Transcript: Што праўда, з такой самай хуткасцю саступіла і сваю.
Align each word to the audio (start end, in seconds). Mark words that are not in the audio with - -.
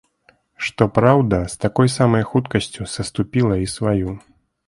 Што 0.67 0.87
праўда, 0.97 1.37
з 1.53 1.59
такой 1.65 1.91
самай 1.97 2.23
хуткасцю 2.31 2.89
саступіла 2.95 3.55
і 3.67 3.67
сваю. 3.77 4.15